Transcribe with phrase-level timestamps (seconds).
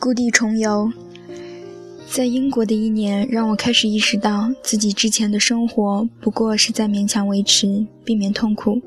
[0.00, 0.92] 故地重游，
[2.06, 8.82] 在英国的一年让我开始意识到自己之前的生活不过是在勉强维持，避免痛苦，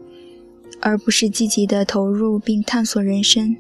[0.80, 3.56] 而不是积极的投入并探索人生。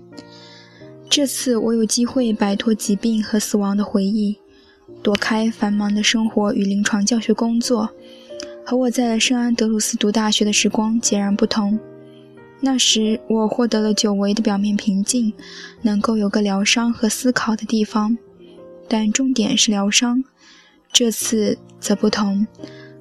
[1.10, 4.38] 这次我有机会摆脱疾病和死亡的回忆，
[5.02, 7.90] 躲开繁忙的生活与临床教学工作，
[8.64, 11.80] 和我在圣安德鲁斯读大学的时光截然不同。
[12.60, 15.32] 那时，我获得了久违的表面平静，
[15.84, 18.18] 能够有个疗伤和思考的地方，
[18.88, 20.24] 但重点是疗伤。
[20.92, 22.48] 这次则不同，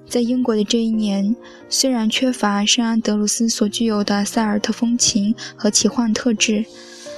[0.07, 1.35] 在英国的这一年，
[1.71, 6.67] 虽然缺乏圣安德鲁斯所具有的塞尔特风情和奇幻特质，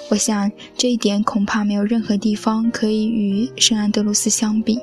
[0.08, 4.78] 我想这一点恐怕没有任何地方可以与圣安德鲁斯相比。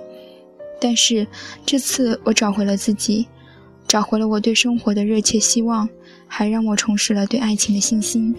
[0.81, 1.25] 但是
[1.65, 3.27] 这次，我找回了自己。
[3.87, 5.87] 找回了我对生活的热切希望，
[6.27, 8.35] 还让我重拾了对爱情的信心。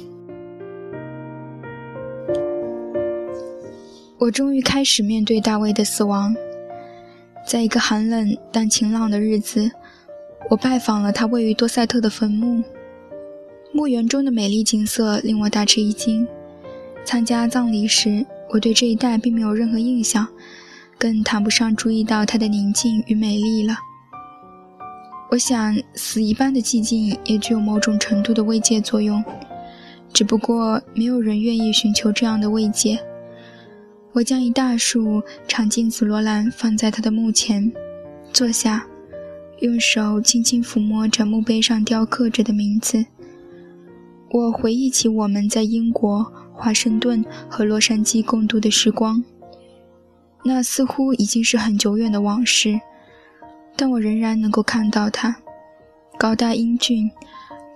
[4.18, 6.34] 我终于开始面对大卫的死亡。
[7.46, 9.70] 在一个寒冷但晴朗的日子，
[10.50, 12.62] 我拜访了他位于多塞特的坟墓。
[13.72, 16.26] 墓园中的美丽景色令我大吃一惊。
[17.04, 20.26] 参加葬礼时，我对这一带并没有任何印象，
[20.98, 23.76] 更谈不上注意到它的宁静与美丽了。
[25.36, 29.22] 我想，死一般的寂静也具有某种程度的慰藉作用，
[30.10, 32.98] 只不过没有人愿意寻求这样的慰藉。
[34.12, 37.70] 我将一大束长茎紫罗兰放在他的墓前，
[38.32, 38.86] 坐下，
[39.60, 43.04] 用手轻轻抚摸着墓碑上雕刻着的名字。
[44.30, 49.22] 我回忆起我们在英国、华盛顿和洛杉矶共度的时光，
[50.46, 52.80] 那似乎已经是很久远的往事。
[53.76, 55.36] 但我仍然能够看到他，
[56.18, 57.10] 高大英俊，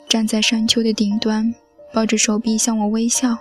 [0.09, 1.55] 站在山丘的顶端，
[1.93, 3.37] 抱着手臂向我微笑，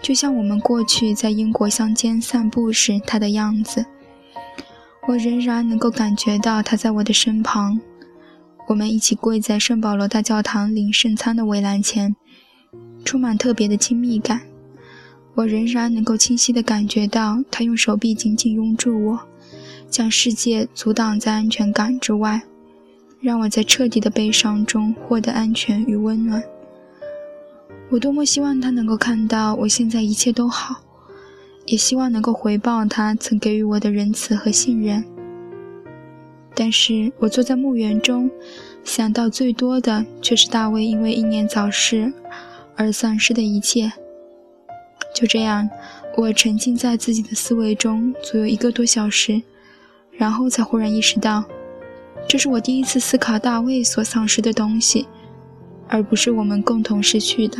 [0.00, 3.84] 就像我们过去在英国乡间散步时他的样子。
[5.06, 7.78] 我仍然能够感觉到他在我的身旁，
[8.66, 12.16] 我们一起跪在圣保罗大教堂领圣餐的围栏前，
[13.04, 14.40] 充满特别的亲密感。
[15.34, 19.20] 我仍然能够清晰地感觉到他用手臂紧紧拥住我。
[19.88, 22.42] 将世界阻挡在安全感之外，
[23.20, 26.42] 让我在彻底的悲伤中获得安全与温暖。
[27.88, 30.76] 我多么希望他能够看到我现在一切都好，
[31.66, 35.04] 也希望能够回报他曾给予我的仁慈和信任。
[36.54, 38.30] 但是我坐在墓园中，
[38.82, 42.12] 想到最多的却是大卫因为英年早逝
[42.76, 43.92] 而丧失的一切。
[45.14, 45.68] 就这样，
[46.16, 49.42] 我沉浸在自己的思维中，足有一个多小时。
[50.16, 51.44] 然后才忽然意识到，
[52.28, 55.06] 这是我第一次思考大卫所丧失的东西，
[55.88, 57.58] 而不是我们共同失去的。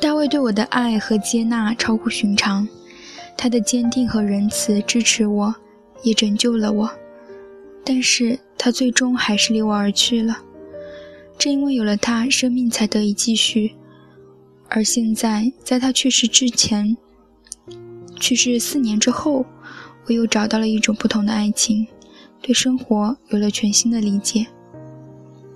[0.00, 2.66] 大卫对我的爱和接纳超乎寻常，
[3.36, 5.54] 他的坚定和仁慈支持我，
[6.02, 6.90] 也拯救了我。
[7.84, 10.38] 但是他最终还是离我而去了。
[11.38, 13.74] 正因为有了他，生命才得以继续。
[14.68, 16.96] 而现在，在他去世之前，
[18.18, 19.46] 去世四年之后，
[20.06, 21.86] 我又找到了一种不同的爱情，
[22.42, 24.46] 对生活有了全新的理解。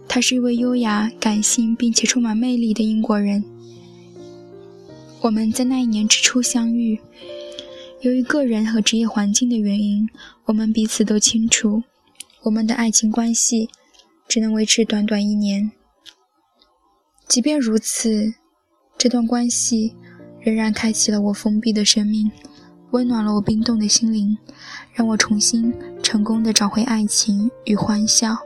[0.09, 3.44] 他是一位优雅、感性并且充满魅力的英国人。
[5.21, 6.98] 我们在那一年之初相遇，
[8.00, 10.09] 由于个人和职业环境的原因，
[10.47, 11.82] 我们彼此都清楚，
[12.44, 13.69] 我们的爱情关系
[14.27, 15.72] 只能维持短短一年。
[17.28, 18.34] 即便如此。
[19.00, 19.96] 这段关系
[20.42, 22.30] 仍然开启了我封闭的生命，
[22.90, 24.36] 温暖了我冰冻的心灵，
[24.92, 25.72] 让我重新
[26.02, 28.36] 成功的找回爱情与欢笑。